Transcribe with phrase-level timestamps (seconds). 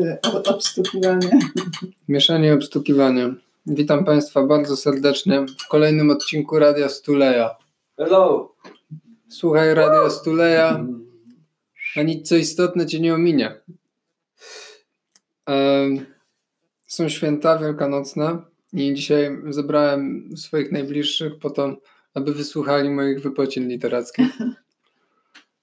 [0.00, 1.30] czy obstukiwanie?
[2.08, 3.34] Mieszanie i obstukiwanie.
[3.66, 7.56] Witam Państwa bardzo serdecznie w kolejnym odcinku Radia Stuleja.
[7.96, 8.54] Hello!
[9.28, 10.86] Słuchaj Radia Stuleja,
[11.96, 13.60] a nic co istotne Cię nie ominie.
[15.46, 16.06] Em,
[16.86, 18.42] Są święta wielkanocne
[18.72, 21.76] i dzisiaj zebrałem swoich najbliższych po to,
[22.14, 24.38] aby wysłuchali moich wypocin literackich.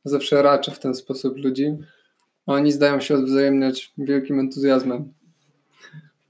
[0.06, 1.78] Zawsze raczę w ten sposób ludzi.
[2.48, 5.14] Oni zdają się odwzajemniać wielkim entuzjazmem.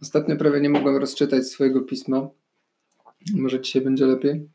[0.02, 2.30] Ostatnio prawie nie mogłem rozczytać swojego pisma.
[3.34, 4.50] Może dzisiaj będzie lepiej.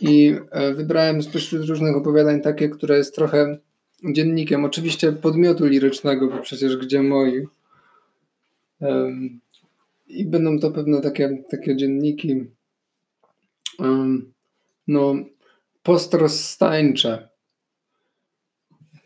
[0.00, 3.58] I e, wybrałem spośród różnych opowiadań takie, które jest trochę
[4.12, 4.64] dziennikiem.
[4.64, 7.46] Oczywiście podmiotu lirycznego, bo przecież gdzie moi.
[8.80, 9.40] Em,
[10.08, 12.44] I będą to pewne takie, takie dzienniki.
[13.80, 14.32] em,
[14.88, 15.14] no,
[15.82, 17.31] postrozstańcze.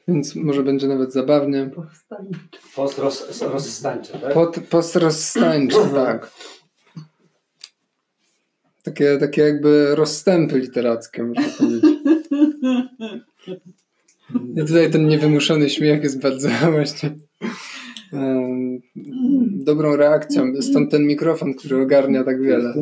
[0.09, 1.71] Więc może będzie nawet zabawnie.
[2.75, 3.27] Post roz,
[4.21, 4.35] tak?
[4.35, 6.31] Pod, postrozstańcze, tak.
[8.83, 11.85] Takie, takie jakby rozstępy literackie, można powiedzieć.
[14.57, 17.17] I tutaj ten niewymuszony śmiech jest bardzo właśnie
[19.51, 20.53] dobrą reakcją.
[20.61, 22.75] Stąd ten mikrofon, który ogarnia tak wiele.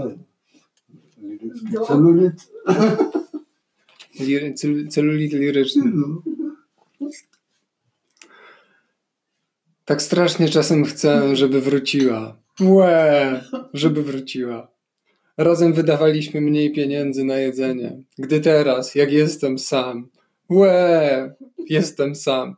[1.86, 2.50] Celulit.
[4.90, 5.92] Celulit liryczny.
[9.84, 12.36] Tak strasznie czasem chcę, żeby wróciła.
[12.60, 13.40] Łe,
[13.74, 14.68] żeby wróciła.
[15.36, 18.02] Razem wydawaliśmy mniej pieniędzy na jedzenie.
[18.18, 20.08] Gdy teraz, jak jestem sam,
[20.50, 21.34] łe,
[21.68, 22.56] jestem sam.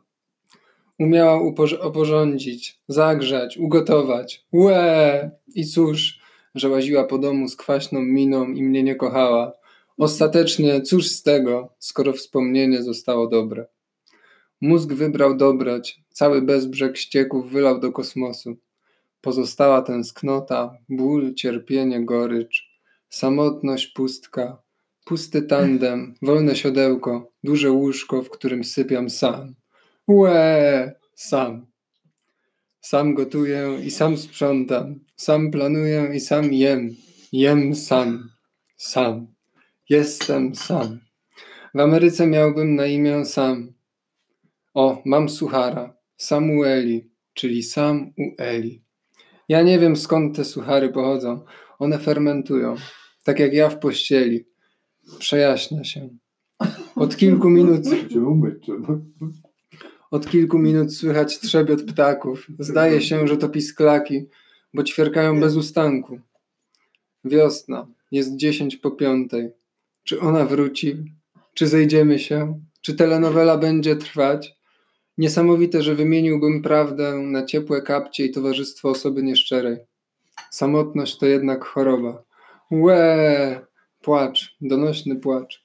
[0.99, 4.45] Umiała uporz- oporządzić, zagrzać, ugotować.
[4.53, 5.31] Łe!
[5.55, 6.19] I cóż,
[6.55, 9.53] że łaziła po domu z kwaśną miną i mnie nie kochała.
[9.97, 13.65] Ostatecznie, cóż z tego, skoro wspomnienie zostało dobre.
[14.61, 18.57] Mózg wybrał dobrać, cały bezbrzeg ścieków wylał do kosmosu.
[19.21, 24.61] Pozostała tęsknota, ból, cierpienie, gorycz, samotność, pustka,
[25.05, 29.55] pusty tandem, wolne siodełko, duże łóżko, w którym sypiam sam.
[30.07, 31.65] Łe, sam.
[32.81, 36.95] Sam gotuję i sam sprzątam, sam planuję i sam jem,
[37.31, 38.29] jem sam,
[38.77, 39.27] sam.
[39.89, 40.99] Jestem sam.
[41.73, 43.76] W Ameryce miałbym na imię Sam.
[44.77, 45.93] O, mam suchara.
[46.17, 48.83] Samueli, czyli Sam u Eli.
[49.49, 51.45] Ja nie wiem skąd te suchary pochodzą.
[51.79, 52.75] One fermentują,
[53.23, 54.45] tak jak ja w pościeli.
[55.19, 56.09] Przejaśnia się.
[56.95, 57.81] Od kilku minut,
[60.11, 62.47] od kilku minut słychać trzebiot ptaków.
[62.59, 64.25] Zdaje się, że to pisklaki,
[64.73, 66.19] bo ćwierkają bez ustanku.
[67.25, 67.87] Wiosna.
[68.11, 69.49] Jest dziesięć po piątej.
[70.03, 71.03] Czy ona wróci?
[71.53, 72.61] Czy zejdziemy się?
[72.81, 74.56] Czy telenowela będzie trwać?
[75.17, 79.77] Niesamowite, że wymieniłbym prawdę na ciepłe kapcie i towarzystwo osoby nieszczerej.
[80.51, 82.23] Samotność to jednak choroba.
[82.71, 83.61] Łe!
[84.01, 85.63] Płacz, donośny płacz.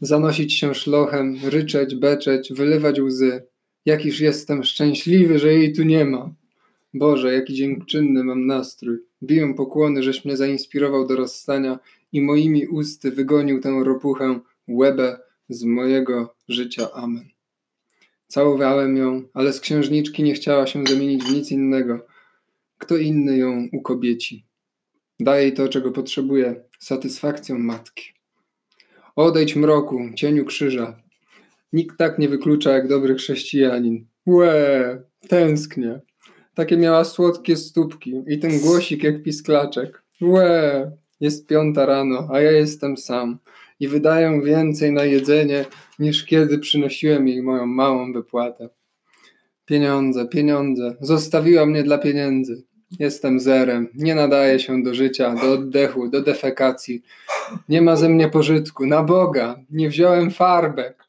[0.00, 3.42] Zanosić się szlochem, ryczeć, beczeć, wylewać łzy.
[3.86, 6.30] Jakiż jestem szczęśliwy, że jej tu nie ma.
[6.94, 8.98] Boże, jaki dziękczynny mam nastrój.
[9.22, 11.78] Biję pokłony, żeś mnie zainspirował do rozstania
[12.12, 15.18] i moimi usty wygonił tę ropuchę, łebę
[15.48, 16.92] z mojego życia.
[16.92, 17.35] Amen.
[18.28, 22.06] Całowałem ją, ale z księżniczki nie chciała się zamienić w nic innego.
[22.78, 24.46] Kto inny ją ukobieci?
[25.20, 28.12] Daje jej to, czego potrzebuje, satysfakcją matki.
[29.16, 31.02] Odejdź mroku, cieniu krzyża.
[31.72, 34.06] Nikt tak nie wyklucza jak dobry chrześcijanin.
[34.26, 36.00] Łe, tęsknię.
[36.54, 40.02] Takie miała słodkie stópki i ten głosik jak pisklaczek.
[40.20, 43.38] Łe, jest piąta rano, a ja jestem sam
[43.80, 45.64] i wydaję więcej na jedzenie
[45.98, 48.68] niż kiedy przynosiłem jej moją małą wypłatę.
[49.64, 52.62] Pieniądze, pieniądze, zostawiła mnie dla pieniędzy.
[52.98, 57.02] Jestem zerem, nie nadaje się do życia, do oddechu, do defekacji.
[57.68, 61.04] Nie ma ze mnie pożytku, na Boga, nie wziąłem farbek.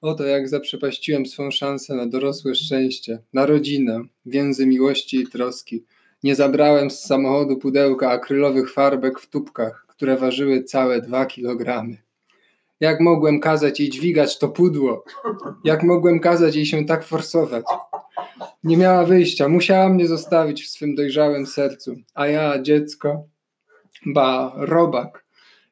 [0.00, 5.84] Oto jak zaprzepaściłem swą szansę na dorosłe szczęście, na rodzinę, więzy miłości i troski.
[6.22, 11.96] Nie zabrałem z samochodu pudełka akrylowych farbek w tubkach, które ważyły całe dwa kilogramy.
[12.82, 15.04] Jak mogłem kazać jej dźwigać to pudło?
[15.64, 17.64] Jak mogłem kazać jej się tak forsować?
[18.64, 21.94] Nie miała wyjścia, musiała mnie zostawić w swym dojrzałym sercu.
[22.14, 23.24] A ja, dziecko,
[24.06, 25.24] ba, robak.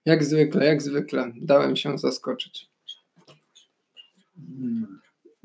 [0.04, 2.68] Jak zwykle, jak zwykle, dałem się zaskoczyć.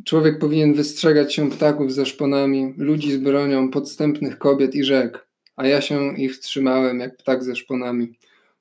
[0.06, 5.68] Człowiek powinien wystrzegać się ptaków ze szponami, ludzi z bronią, podstępnych kobiet i rzek, a
[5.68, 8.14] ja się ich trzymałem jak ptak ze szponami.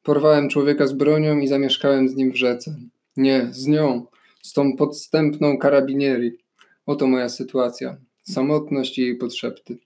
[0.02, 2.76] Porwałem człowieka z bronią i zamieszkałem z nim w rzece.
[3.16, 4.06] Nie, z nią,
[4.42, 6.38] z tą podstępną karabinieri.
[6.86, 7.96] Oto moja sytuacja.
[8.22, 9.78] Samotność i jej potrzepty.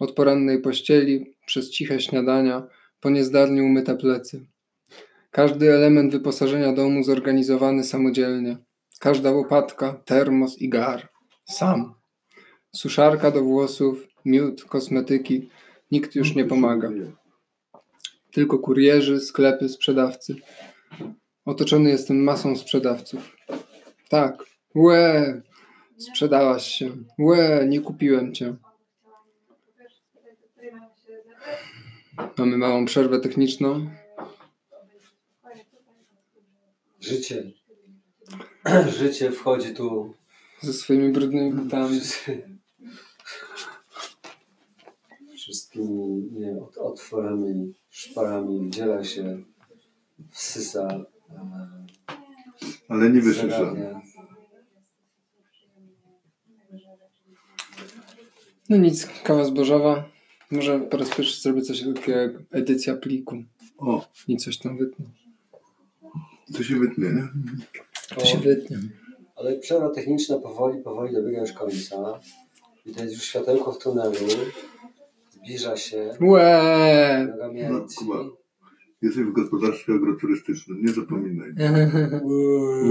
[0.00, 2.66] Od porannej pościeli, przez ciche śniadania,
[3.00, 4.46] po niezdarnie umyte plecy.
[5.30, 8.56] Każdy element wyposażenia domu zorganizowany samodzielnie.
[9.00, 11.08] Każda łopatka, termos i gar.
[11.44, 11.94] Sam.
[12.76, 15.50] Suszarka do włosów, miód, kosmetyki.
[15.90, 16.90] Nikt już nie pomaga.
[18.32, 20.34] Tylko kurierzy, sklepy, sprzedawcy.
[21.48, 23.36] Otoczony jestem masą sprzedawców.
[24.08, 24.44] Tak.
[24.74, 25.42] Łe!
[25.98, 26.90] Sprzedałaś się.
[27.18, 27.66] Łe!
[27.68, 28.56] Nie kupiłem cię.
[32.38, 33.90] Mamy małą przerwę techniczną.
[37.00, 37.52] Życie.
[38.98, 40.14] Życie wchodzi tu.
[40.60, 42.00] Ze swoimi brudnymi butami.
[45.36, 49.42] Wszystkimi nie, otworami, szparami wdziela się,
[50.30, 51.04] wsysa.
[52.88, 54.00] Ale nie wysłyszałem.
[58.68, 60.08] No nic, kawa zbożowa.
[60.50, 63.36] Może po raz pierwszy zrobię coś takiego jak edycja pliku.
[63.78, 65.06] O, I coś tam wytnę.
[66.56, 67.28] to się wytnie, nie?
[68.16, 68.78] To się wytnie.
[69.36, 72.20] Ale przerwa techniczna powoli, powoli dobiega już końca.
[72.86, 74.14] I to jest już światełko w tunelu.
[75.30, 76.10] Zbliża się.
[76.20, 77.34] Łe!
[77.70, 77.86] No.
[77.96, 78.24] Kuba.
[79.02, 81.52] Jesteś w gospodarstwie agroturystycznym, nie zapominaj.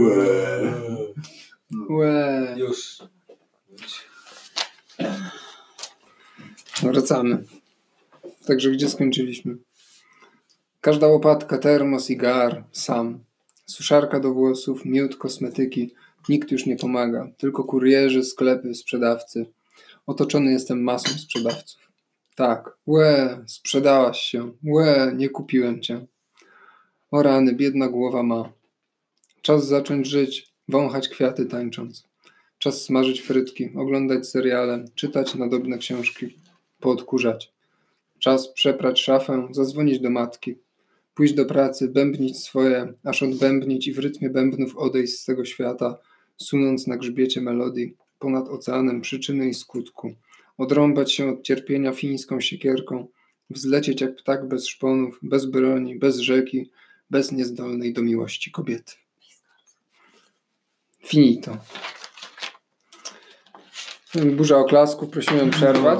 [0.03, 0.73] Łe.
[1.89, 2.55] Łe!
[2.57, 2.97] Już.
[6.81, 7.43] Wracamy.
[8.45, 9.57] Także gdzie skończyliśmy?
[10.81, 13.19] Każda łopatka, termos i gar, sam.
[13.65, 15.93] Suszarka do włosów, miód, kosmetyki.
[16.29, 17.27] Nikt już nie pomaga.
[17.37, 19.45] Tylko kurierzy, sklepy, sprzedawcy.
[20.05, 21.86] Otoczony jestem masą sprzedawców.
[22.37, 24.51] Tak, łe, sprzedałaś się.
[24.63, 26.05] Łe, nie kupiłem cię.
[27.11, 28.53] O rany, biedna głowa ma.
[29.41, 32.03] Czas zacząć żyć, wąchać kwiaty tańcząc.
[32.57, 36.37] Czas smażyć frytki, oglądać seriale, czytać nadobne książki,
[36.79, 37.53] poodkurzać.
[38.19, 40.55] Czas przeprać szafę, zadzwonić do matki,
[41.13, 45.97] pójść do pracy, bębnić swoje, aż odbębnić i w rytmie bębnów odejść z tego świata,
[46.37, 50.13] sunąc na grzbiecie melodii, ponad oceanem przyczyny i skutku,
[50.57, 53.07] odrąbać się od cierpienia fińską siekierką,
[53.49, 56.71] wzlecieć jak ptak bez szponów, bez broni, bez rzeki,
[57.09, 58.93] bez niezdolnej do miłości kobiety.
[61.05, 61.57] Finito.
[64.35, 65.99] Burza oklasku, prosimy przerwać.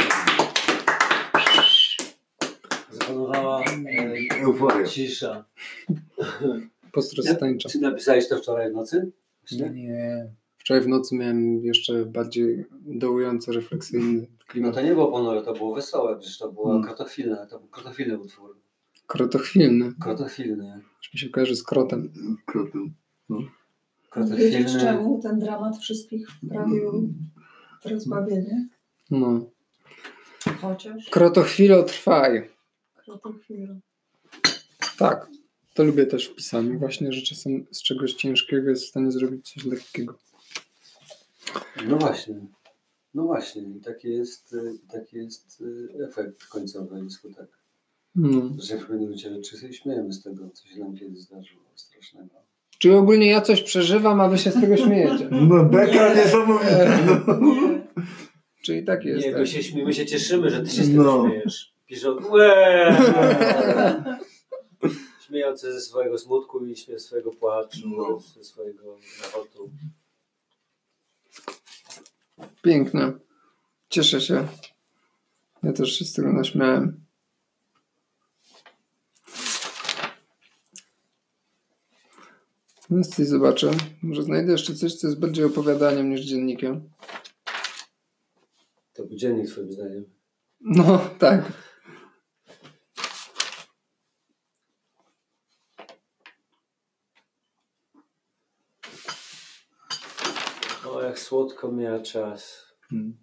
[2.91, 4.87] Zapanowała e, Euforia.
[4.87, 5.45] cisza.
[6.91, 7.69] Postros tańcza.
[7.69, 9.11] Czy napisałeś to wczoraj w nocy?
[9.51, 10.31] Nie.
[10.67, 14.75] Wczoraj w nocy miałem jeszcze bardziej dołująco refleksyjny No klimat.
[14.75, 16.83] to nie było ponure, to było wesołe, przecież to było Mm.
[16.83, 18.57] krotochwilne, to był krotochwilny utwór.
[19.07, 19.93] Krotochwilny.
[20.01, 20.81] Krotochwilny.
[21.01, 22.13] Aż mi się kojarzy z krotem.
[22.45, 22.93] Krotem.
[23.27, 24.79] Wiedzieć Krotochwilny.
[24.79, 27.13] czemu ten dramat wszystkich wprawił
[27.81, 28.67] w rozbawienie?
[29.11, 29.49] No.
[30.61, 32.49] Chociaż Krotochwilo trwaj.
[32.95, 33.79] krótko chwilę.
[34.97, 35.27] Tak.
[35.73, 36.79] To lubię też w pisaniu.
[36.79, 40.17] Właśnie, że czasem z czegoś ciężkiego jest w stanie zrobić coś lekkiego.
[41.87, 42.35] No właśnie.
[43.13, 43.61] No właśnie.
[43.61, 47.47] I taki jest, y, taki jest y, efekt końcowy i skutek.
[48.15, 48.41] No.
[48.59, 52.35] Że w pewnym momencie czy sobie śmiejemy z tego, co się nam kiedyś zdarzyło strasznego.
[52.77, 55.29] Czyli ogólnie ja coś przeżywam, a wy się z tego śmiejecie.
[55.49, 57.05] No beka niesamowita.
[57.05, 57.37] No.
[58.65, 59.25] Czyli tak jest.
[59.25, 59.41] Nie, tak.
[59.41, 61.25] my się, śmie- my się cieszymy, że ty się z tego No.
[61.29, 61.73] śmiejesz.
[61.87, 62.97] Piszą "Łe!"
[65.27, 68.19] Śmiejący ze swojego smutku i śmieje swojego płaczu, No.
[68.19, 69.69] ze swojego nawotu.
[72.61, 73.13] Piękne.
[73.89, 74.47] Cieszę się.
[75.63, 77.07] Ja też się z tego naśmiałem.
[82.89, 83.71] Więc coś zobaczę.
[84.01, 86.89] Może znajdę jeszcze coś, co jest bardziej opowiadaniem niż dziennikiem.
[88.93, 90.05] To był dziennik twoim zdaniem.
[90.61, 91.51] No, tak.
[100.85, 102.67] O, jak słodko mija czas.
[102.89, 103.17] Hmm.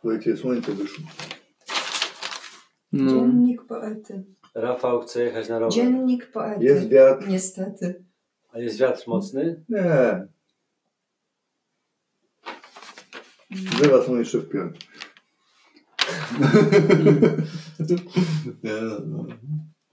[0.00, 1.04] Słuchajcie, słońce wyszło.
[2.92, 3.10] No.
[3.10, 4.24] Dziennik poety.
[4.54, 5.74] Rafał chce jechać na rower.
[5.74, 6.64] Dziennik poety.
[6.64, 7.28] Jest wiatr.
[7.28, 8.04] Niestety.
[8.52, 9.64] A jest wiatr mocny?
[9.68, 10.26] Nie.
[13.50, 14.72] Drzewa są jeszcze w pionie.
[18.64, 19.26] Nie, no.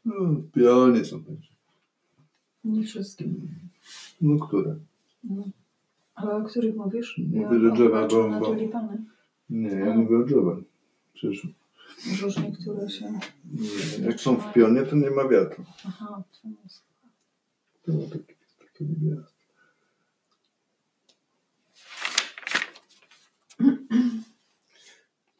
[0.06, 0.14] no.
[0.16, 1.54] W pionie są też.
[2.64, 3.26] Nie wszystkie.
[4.22, 4.76] No które?
[5.24, 5.44] No.
[6.16, 7.22] Ale o których mówisz?
[7.34, 9.04] Mówię, że drzewa, o, bo- na bo- tulipany.
[9.50, 10.58] Nie, ja mówię o drzewach.
[11.14, 11.48] Przecież
[12.22, 13.20] Różnie, które się...
[14.00, 15.64] nie, jak są w pionie, to nie ma wiatru.
[15.88, 16.82] Aha, to jest...
[17.86, 18.34] To ma taki,
[18.74, 19.34] taki wiatr.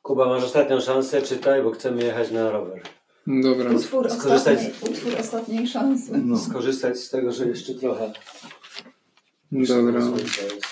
[0.02, 2.82] Kuba, masz ostatnią szansę, czytaj, bo chcemy jechać na rower.
[3.28, 3.72] Dobra.
[3.72, 6.12] Utwór, Skorzystać- ostatniej, utwór ostatniej szansy.
[6.26, 6.38] No.
[6.38, 8.14] Skorzystać z tego, że jeszcze trochę.
[9.54, 10.02] Dobra.
[10.02, 10.66] Słońca jest.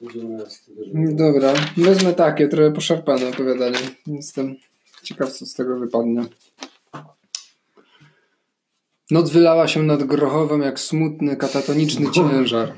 [0.00, 1.12] 12 grudnia.
[1.12, 1.54] Dobra.
[1.76, 3.78] Wezmę takie, trochę poszarpane opowiadanie.
[4.06, 4.56] Jestem
[5.02, 6.24] ciekaw, co z tego wypadnie.
[9.10, 12.74] Noc wylała się nad Grochowem jak smutny, katatoniczny ciężar.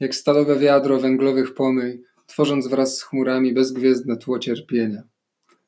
[0.00, 5.02] Jak stalowe wiadro węglowych pomyj, tworząc wraz z chmurami bezgwiezdne tło cierpienia.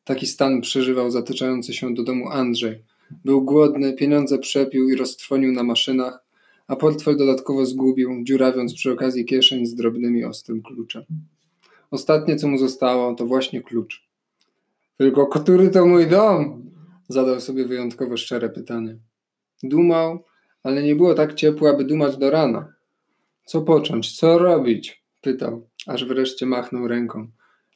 [0.05, 2.85] Taki stan przeżywał zatyczający się do domu Andrzej.
[3.25, 6.26] Był głodny, pieniądze przepił i roztrwonił na maszynach,
[6.69, 11.03] a portfel dodatkowo zgubił, dziurawiąc przy okazji kieszeń z drobnymi ostrym kluczem.
[11.91, 14.07] Ostatnie, co mu zostało, to właśnie klucz.
[14.97, 16.71] Tylko który to mój dom?
[17.09, 18.97] Zadał sobie wyjątkowo szczere pytanie.
[19.63, 20.25] Dumał,
[20.63, 22.73] ale nie było tak ciepło, aby dumać do rana.
[23.45, 25.03] Co począć, co robić?
[25.23, 27.29] Pytał, aż wreszcie machnął ręką.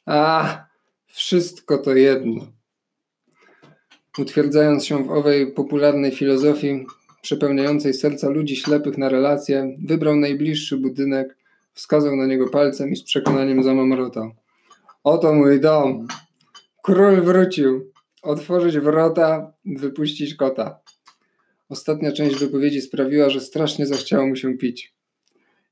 [0.05, 0.57] A,
[1.07, 2.47] wszystko to jedno.
[4.17, 6.85] Utwierdzając się w owej popularnej filozofii,
[7.21, 11.37] przepełniającej serca ludzi ślepych na relacje, wybrał najbliższy budynek,
[11.73, 14.31] wskazał na niego palcem i z przekonaniem zamamrotał.
[15.03, 16.07] Oto mój dom.
[16.83, 17.91] Król wrócił.
[18.21, 20.79] Otworzyć wrota, wypuścić kota.
[21.69, 24.93] Ostatnia część wypowiedzi sprawiła, że strasznie zachciało mu się pić.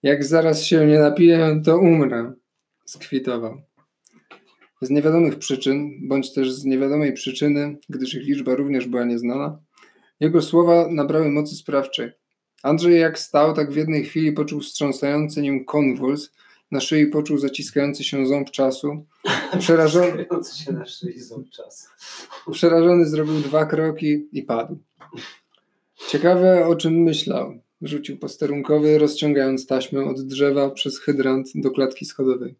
[0.03, 2.33] Jak zaraz się nie napiję, to umrę.
[2.85, 3.61] Skwitował.
[4.81, 9.59] Z niewiadomych przyczyn, bądź też z niewiadomej przyczyny, gdyż ich liczba również była nieznana,
[10.19, 12.11] jego słowa nabrały mocy sprawczej.
[12.63, 16.31] Andrzej jak stał, tak w jednej chwili poczuł wstrząsający nim konwuls,
[16.71, 19.05] na szyi poczuł zaciskający się ząb czasu.
[19.59, 21.89] Przerażony, się na szyi ząb czas.
[22.51, 24.77] przerażony zrobił dwa kroki i padł.
[26.07, 27.59] Ciekawe, o czym myślał.
[27.81, 32.55] Rzucił posterunkowy, rozciągając taśmę od drzewa przez hydrant do klatki schodowej.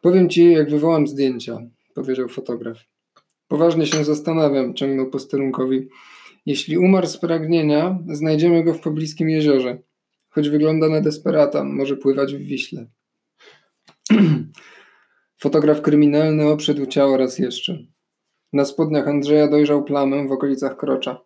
[0.00, 1.62] Powiem ci, jak wywołam zdjęcia,
[1.94, 2.78] powiedział fotograf.
[3.48, 5.88] Poważnie się zastanawiam, ciągnął posterunkowi.
[6.46, 9.78] Jeśli umarł z pragnienia, znajdziemy go w pobliskim jeziorze.
[10.28, 12.86] Choć wygląda na desperata, może pływać w Wiśle.
[15.42, 17.78] Fotograf kryminalny obszedł ciało raz jeszcze.
[18.52, 21.20] Na spodniach Andrzeja dojrzał plamę w okolicach krocza.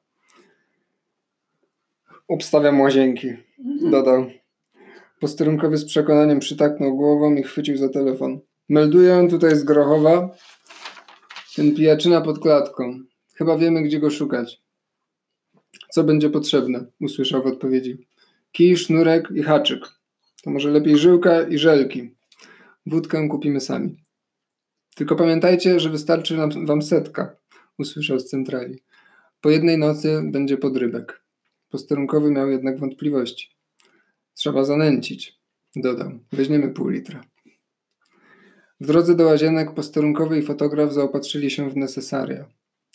[2.28, 3.28] Obstawiam łazienki,
[3.90, 4.26] dodał.
[5.20, 8.40] Posterunkowy z przekonaniem przytaknął głową i chwycił za telefon.
[8.68, 10.30] Melduję tutaj z Grochowa.
[11.56, 12.98] Ten pijaczyna pod klatką.
[13.34, 14.62] Chyba wiemy, gdzie go szukać.
[15.90, 16.86] Co będzie potrzebne?
[17.00, 18.06] Usłyszał w odpowiedzi.
[18.52, 19.86] Kij, sznurek i haczyk.
[20.42, 22.10] To może lepiej żyłka i żelki.
[22.86, 23.96] Wódkę kupimy sami.
[24.94, 27.36] Tylko pamiętajcie, że wystarczy nam, wam setka,
[27.78, 28.82] usłyszał z centrali.
[29.40, 31.22] Po jednej nocy będzie podrybek.
[31.68, 33.50] Posterunkowy miał jednak wątpliwości.
[34.34, 35.40] Trzeba zanęcić,
[35.76, 36.10] dodał.
[36.32, 37.24] Weźmiemy pół litra.
[38.80, 42.44] W drodze do łazienek posterunkowy i fotograf zaopatrzyli się w nesesaria.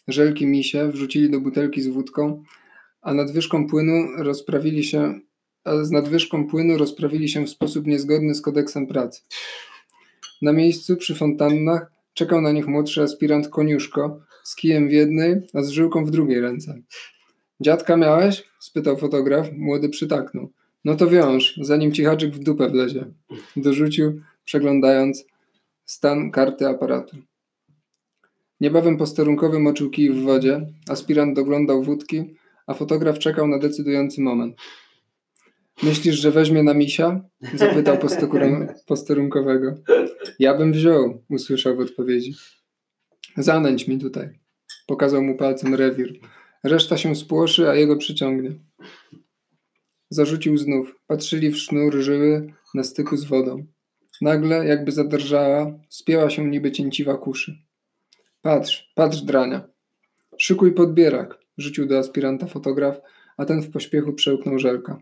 [0.07, 2.43] Żelki misie wrzucili do butelki z wódką,
[3.05, 5.19] a nadwyżką płynu rozprawili się,
[5.63, 9.21] a z nadwyżką płynu rozprawili się w sposób niezgodny z kodeksem pracy.
[10.41, 15.61] Na miejscu przy fontannach czekał na nich młodszy aspirant koniuszko z kijem w jednej, a
[15.61, 16.81] z żyłką w drugiej ręce.
[17.59, 18.43] Dziadka miałeś?
[18.59, 19.47] spytał fotograf.
[19.57, 20.51] Młody przytaknął.
[20.85, 23.05] No to wiąż, zanim ci haczyk w dupę wlezie.
[23.55, 25.25] Dorzucił, przeglądając
[25.85, 27.17] stan karty aparatu.
[28.59, 32.35] Niebawem posterunkowy moczył kij w wodzie, aspirant doglądał wódki,
[32.67, 34.55] a fotograf czekał na decydujący moment.
[35.83, 37.21] Myślisz, że weźmie na misia?
[37.53, 39.75] Zapytał posterun- posterunkowego.
[40.39, 42.33] Ja bym wziął, usłyszał w odpowiedzi.
[43.37, 44.39] Zanęć mi tutaj.
[44.87, 46.19] Pokazał mu palcem rewir.
[46.63, 48.51] Reszta się spłoszy, a jego przyciągnie.
[50.09, 50.95] Zarzucił znów.
[51.07, 53.65] Patrzyli w sznur żyły na styku z wodą.
[54.21, 57.57] Nagle, jakby zadrżała, spięła się niby cięciwa kuszy.
[58.41, 59.67] Patrz, patrz, drania.
[60.37, 63.01] Szykuj podbierak, rzucił do aspiranta fotograf,
[63.37, 64.97] a ten w pośpiechu przełknął żelka.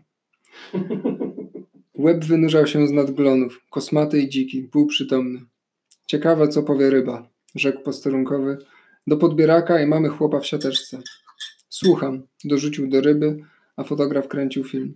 [1.98, 5.40] Łeb wynurzał się z nadglonów, kosmaty i dziki, półprzytomny.
[6.06, 8.58] Ciekawe, co powie ryba, rzekł posterunkowy.
[9.06, 11.02] Do podbieraka i mamy chłopa w siateczce.
[11.68, 13.44] Słucham, dorzucił do ryby,
[13.76, 14.94] a fotograf kręcił film.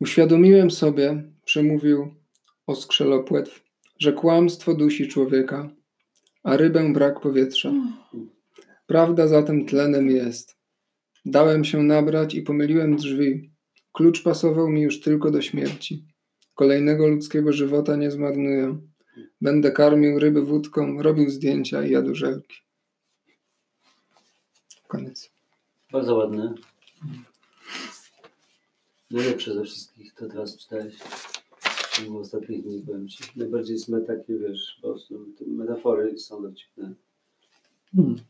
[0.00, 2.14] Uświadomiłem sobie, przemówił
[2.66, 3.62] oskrzelopłetw,
[3.98, 5.70] że kłamstwo dusi człowieka,
[6.42, 7.72] a rybę brak powietrza.
[8.90, 10.56] Prawda zatem tlenem jest.
[11.24, 13.50] Dałem się nabrać i pomyliłem drzwi.
[13.92, 16.04] Klucz pasował mi już tylko do śmierci.
[16.54, 18.78] Kolejnego ludzkiego żywota nie zmarnuję.
[19.40, 22.56] Będę karmił ryby wódką, robił zdjęcia i jadł żelki.
[24.88, 25.30] Koniec.
[25.92, 26.54] Bardzo ładny.
[29.10, 30.98] Najlepszy ze wszystkich, to teraz czytałeś.
[32.08, 33.24] w ostatnich dni, powiem Ci.
[33.36, 36.94] Najbardziej są takie, wiesz, po prostu metafory są dowcipne.
[37.96, 38.29] Hmm.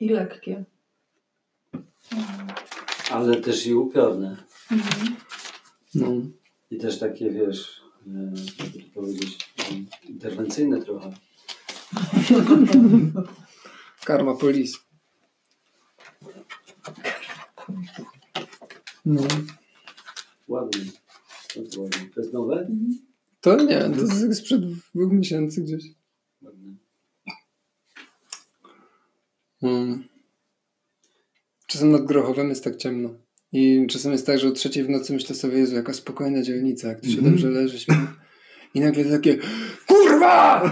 [0.00, 0.64] I lekkie.
[3.10, 4.36] Ale też i upiorne.
[4.70, 5.16] Mhm.
[5.94, 6.12] No.
[6.70, 9.50] I też takie, wiesz, e, jakby to powiedzieć,
[10.08, 11.12] interwencyjne trochę.
[14.06, 14.78] Karma Police.
[19.06, 19.22] No.
[20.48, 20.80] Ładnie.
[22.14, 22.68] To jest nowe?
[23.40, 24.60] To nie, to jest sprzed
[24.94, 25.84] dwóch miesięcy gdzieś.
[26.42, 26.74] Ładne.
[29.62, 30.04] Mm.
[31.66, 33.10] Czasem nad Grochowem jest tak ciemno.
[33.52, 36.88] I czasem jest tak, że o trzeciej w nocy myślę sobie, Jezu, jaka spokojna dzielnica,
[36.88, 37.32] jak tu się Mhm.
[37.32, 37.78] dobrze leży.
[37.78, 37.92] śpi.
[38.74, 39.38] I nagle takie
[39.86, 40.62] KURWA!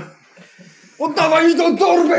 [0.98, 2.16] Oddawaj tą torbę!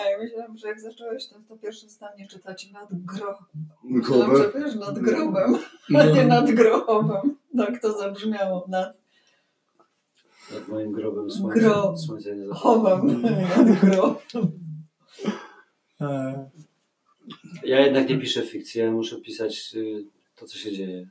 [0.00, 3.38] A ja myślałam, że jak zacząłeś, to, to pierwsze zdanie czytać nad gro.
[3.84, 5.58] Myślałam, że wiesz, nad grobem,
[5.96, 7.36] a nie nad grochowem.
[7.56, 8.66] Tak to zabrzmiało.
[8.68, 8.99] Nad
[10.54, 11.94] Nad moim grobem słońce, Gro.
[12.06, 12.62] słońce nie zachodzi.
[12.62, 14.50] chowem, nad grobem.
[17.64, 20.04] Ja jednak nie piszę fikcji, ja muszę pisać y,
[20.36, 21.08] to, co się dzieje.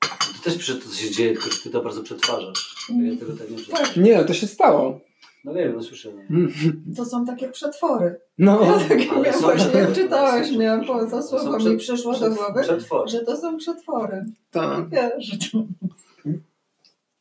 [0.00, 2.86] Ty też piszę to, co się dzieje, tylko że ty to bardzo przetwarzasz.
[3.02, 3.86] Ja tego tak nie przetwarzam.
[3.86, 5.00] Tak, Nie, to się stało.
[5.44, 6.12] No wiem, no słyszę.
[6.14, 6.20] No.
[6.38, 6.52] Mm.
[6.96, 8.20] to są takie przetwory.
[8.38, 11.78] No, Ja tak ale są- właśnie, jak czytałeś, są- miałam po, to słowo przed- mi
[11.78, 13.10] przyszło do głowy, Przetwory.
[13.10, 14.24] że to są przetwory.
[14.50, 14.88] tak.
[14.90, 15.64] Wiesz, to...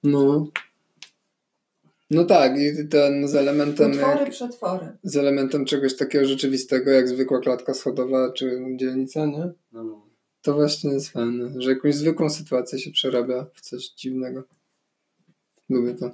[0.03, 0.47] No.
[2.11, 4.97] No tak, i ten z elementem, Utwory, jak, przetwory.
[5.03, 9.51] z elementem czegoś takiego rzeczywistego, jak zwykła klatka schodowa czy dzielnica, nie?
[9.71, 10.07] No, no.
[10.41, 14.43] To właśnie jest fajne, że jakąś zwykłą sytuację się przerabia w coś dziwnego.
[15.69, 16.11] Lubię to.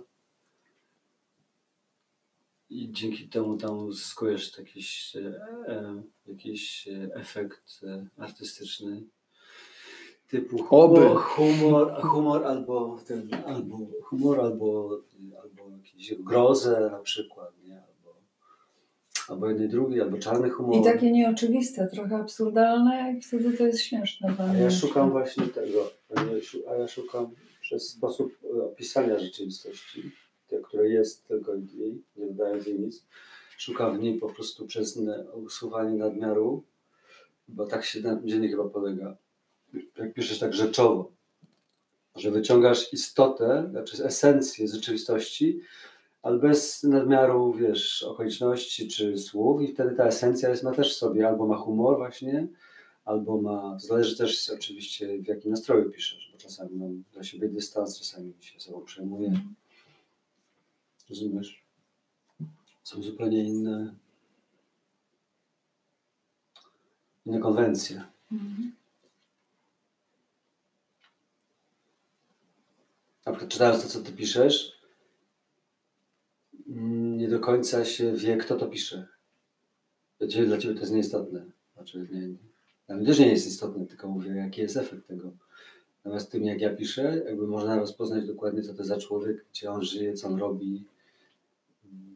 [2.69, 5.19] I dzięki temu tam uzyskujesz jakiś, e,
[5.67, 9.03] e, jakiś e, efekt e, artystyczny
[10.29, 14.99] typu humor, humor, humor albo, ten, albo humor, albo,
[15.43, 17.75] albo jakieś grozę na przykład, nie?
[17.75, 18.15] Albo,
[19.27, 20.81] albo jednej drugi, albo czarny humor.
[20.81, 24.35] I takie nieoczywiste, trochę absurdalne, i wtedy to jest śmieszne.
[24.39, 25.91] A ja szukam właśnie tego,
[26.69, 27.27] a ja szukam
[27.61, 30.11] przez sposób e, opisania rzeczywistości,
[30.47, 33.05] tej, która jest tylko jej, nie dodając jej nic.
[33.57, 34.99] Szukam w niej po prostu przez
[35.33, 36.63] usuwanie nadmiaru,
[37.47, 39.17] bo tak się na dziennie chyba polega.
[39.97, 41.11] Jak piszesz tak rzeczowo,
[42.15, 45.61] że wyciągasz istotę, znaczy esencję z rzeczywistości,
[46.21, 50.97] ale bez nadmiaru, wiesz, okoliczności czy słów i wtedy ta esencja jest, ma też w
[50.97, 52.47] sobie, albo ma humor właśnie,
[53.05, 57.99] albo ma, zależy też oczywiście w jakim nastroju piszesz, bo czasami mam dla siebie dystans,
[57.99, 59.41] czasami się sobą przejmuję.
[61.09, 61.63] Rozumiesz?
[62.83, 63.95] Są zupełnie inne
[67.25, 68.03] inne konwencje.
[68.31, 68.71] Mhm.
[73.29, 74.79] Na przykład czytając to, co ty piszesz,
[77.17, 79.07] nie do końca się wie, kto to pisze.
[80.19, 81.45] Dla ciebie, dla ciebie to jest nieistotne.
[81.73, 82.29] Znaczy, nie,
[82.87, 85.31] dla mnie też nie jest istotne, tylko mówię, jaki jest efekt tego.
[85.97, 89.83] Natomiast tym, jak ja piszę, jakby można rozpoznać dokładnie, co to za człowiek, gdzie on
[89.83, 90.85] żyje, co on robi,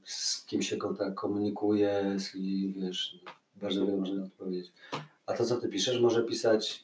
[0.04, 3.20] z kim się kontakt komunikuje, i wiesz,
[3.56, 4.72] bardzo wiele można odpowiedzieć.
[5.26, 6.84] A to, co ty piszesz, może pisać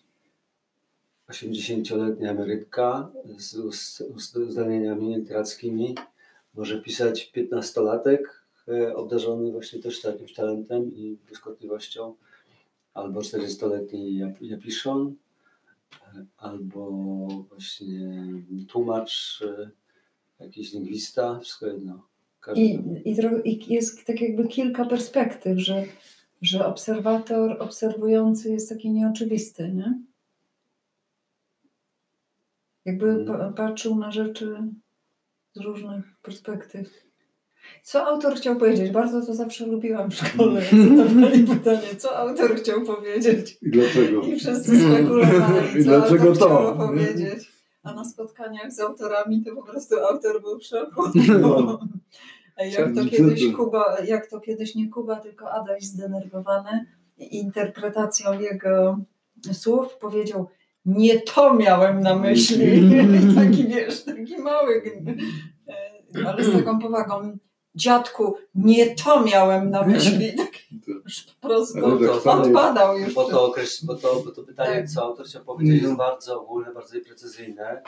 [1.30, 5.96] 80-letnia emerytka z, z, z uzdolnieniami literackimi,
[6.54, 8.18] może pisać 15-latek
[8.68, 12.16] e, obdarzony właśnie też jakimś talentem i błyskotliwością,
[12.94, 15.16] albo 40-letni Jap- Japiszon,
[15.94, 16.92] e, albo
[17.50, 18.24] właśnie
[18.68, 19.70] tłumacz, e,
[20.40, 22.08] jakiś lingwista, wszystko jedno.
[22.40, 22.62] Każdy.
[22.62, 25.84] I, i, I jest tak jakby kilka perspektyw, że,
[26.42, 30.09] że obserwator obserwujący jest taki nieoczywisty, nie?
[32.90, 33.54] Jakby Mhm.
[33.54, 34.58] pa, patrzył na rzeczy
[35.54, 36.88] z różnych perspektyw.
[37.84, 38.92] Co autor chciał powiedzieć?
[38.92, 40.62] Bardzo to zawsze lubiłam w szkole.
[40.62, 43.58] jak Zadawali pytanie, co autor chciał powiedzieć.
[43.62, 44.22] I dlaczego?
[44.22, 46.46] I wszyscy spekulowali, I co dlaczego autor to?
[46.74, 47.52] chciał powiedzieć.
[47.84, 51.04] A na spotkaniach z autorami to po prostu autor był w szoku.
[51.42, 51.80] No.
[52.72, 53.54] Jak to kiedyś?
[53.54, 56.86] Kuba, jak to kiedyś nie Kuba, tylko Adaś zdenerwowany
[57.18, 58.98] interpretacją jego
[59.54, 60.48] słów powiedział
[60.98, 62.66] nie to miałem na myśli.
[63.32, 64.82] I taki wiesz, taki mały,
[66.18, 67.38] e, ale z taką powagą.
[67.76, 70.32] Dziadku, nie to miałem na myśli.
[70.38, 70.50] Tak
[71.06, 71.80] już po prostu
[72.32, 73.14] odpadał już.
[73.14, 74.90] Bo to, okreś, bo to, bo to pytanie, Tak.
[74.90, 75.88] co autor chciał powiedzieć, No.
[75.88, 77.82] jest bardzo ogólne, bardzo precyzyjne.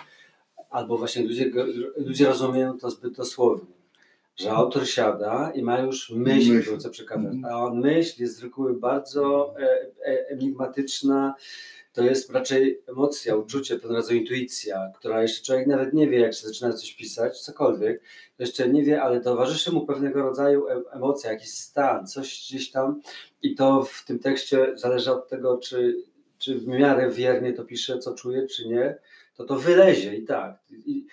[0.70, 1.52] Albo właśnie ludzie,
[1.98, 3.66] ludzie rozumieją to zbyt dosłownie.
[4.36, 6.62] że autor siada i ma już myśl, Myśl.
[6.62, 7.54] którą chce przekazać, Mhm.
[7.54, 9.64] a on myśl jest z reguły bardzo e,
[10.06, 11.34] e, enigmatyczna,
[11.94, 16.34] to jest raczej emocja, uczucie, pewnego rodzaju intuicja, która jeszcze człowiek nawet nie wie, jak
[16.34, 18.02] się zaczyna coś pisać, cokolwiek,
[18.40, 23.02] jeszcze nie wie, ale towarzyszy mu pewnego rodzaju em- emocja, jakiś stan, coś gdzieś tam
[23.42, 26.04] i to w tym tekście zależy od tego, czy,
[26.38, 28.96] czy w miarę wiernie to pisze, co czuje, czy nie,
[29.36, 30.60] to to wylezie i tak.
[30.86, 31.08] I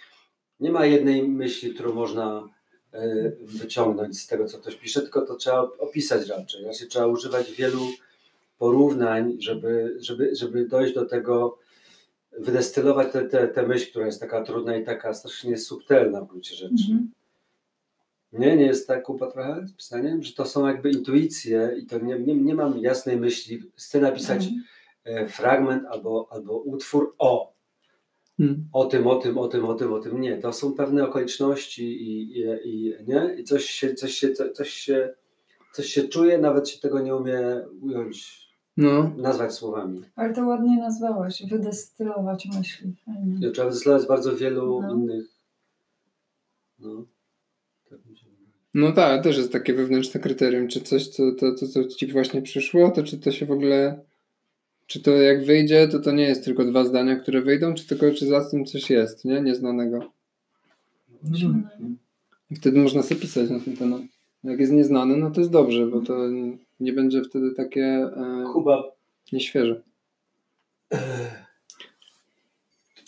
[0.61, 2.49] nie ma jednej myśli, którą można
[2.93, 6.65] e, wyciągnąć z tego, co ktoś pisze, tylko to trzeba opisać raczej.
[6.65, 7.81] Raczej trzeba używać wielu
[8.59, 11.59] porównań, żeby, żeby, żeby dojść do tego,
[12.39, 16.55] wydestylować tę te, te myśl, która jest taka trudna i taka strasznie subtelna w gruncie
[16.55, 16.85] rzeczy.
[16.91, 17.11] Mhm.
[18.33, 21.99] Nie, nie jest tak kupa trochę z pisaniem, że to są jakby intuicje i to
[21.99, 23.63] nie, nie, nie mam jasnej myśli.
[23.77, 24.65] Chcę napisać Mhm.
[25.05, 27.59] e, fragment albo, albo utwór o,
[28.41, 28.65] Hmm.
[28.73, 30.21] o tym, o tym, o tym, o tym, o tym.
[30.21, 33.35] Nie, to są pewne okoliczności i, i, i, nie?
[33.39, 35.15] I coś się, coś, się, co- coś, się,
[35.73, 37.41] coś się czuje, nawet się tego nie umie
[37.83, 38.48] ująć,
[38.81, 40.03] No, nazwać słowami.
[40.17, 42.93] Ale to ładnie nazwałaś, wydestylować myśli.
[43.07, 43.51] Fajnie.
[43.51, 44.95] Trzeba wydestylować bardzo wielu No.
[44.95, 45.27] innych.
[46.79, 47.05] No.
[47.91, 48.49] Tak mi się wydaje.
[48.75, 52.43] no tak, też jest takie wewnętrzne kryterium, czy coś, co, to, to, co ci właśnie
[52.43, 54.01] przyszło, to czy to się w ogóle,
[54.87, 58.11] czy to jak wyjdzie, to to nie jest tylko dwa zdania, które wyjdą, czy tylko
[58.11, 59.41] czy za tym coś jest, nie?
[59.41, 60.13] Nieznanego.
[62.51, 64.03] I wtedy można sobie pisać na ten temat.
[64.45, 66.15] Jak jest nieznane, no to jest dobrze, bo to
[66.81, 68.83] nie będzie wtedy takie e, Kuba,
[69.33, 69.83] nieświeże.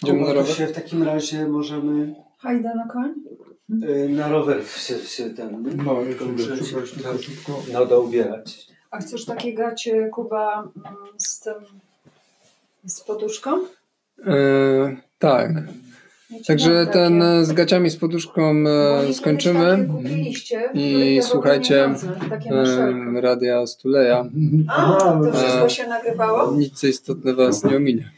[0.02, 0.56] Idziemy Kuba, na to rower?
[0.56, 3.14] się w takim razie możemy Hajda na koń?
[3.82, 6.56] y, na rower się, się ten, No, jeszcze Muszę
[6.86, 7.62] się tak- szybko.
[7.72, 8.66] no do ubierać.
[8.90, 11.54] A chcesz takie gacie, Kuba, mm, z tym,
[12.84, 13.58] z poduszką?
[14.26, 15.50] E, tak.
[16.46, 19.88] Także ten e, z gaciami z poduszką e, skończymy.
[20.74, 21.94] I słuchajcie.
[22.50, 24.24] E, Radia Stuleja.
[24.68, 24.98] A,
[25.32, 26.52] to wszystko się nagrywało?
[26.56, 28.10] Nic co istotne was nie ominie.